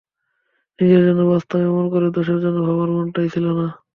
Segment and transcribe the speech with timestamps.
[0.79, 3.67] নিজের জন্য বাঁচতাম, এমন করে দশের জন্য ভাবার মনটাই ছিল না।